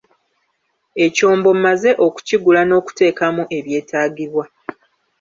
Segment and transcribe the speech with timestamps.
[1.05, 4.45] Ekyombo mmaze okukigula n'okuteekamu ebyetaagibwa.